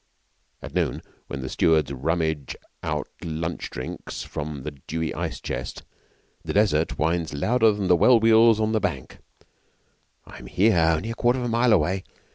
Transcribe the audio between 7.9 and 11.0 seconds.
well wheels on the bank: 'I am here,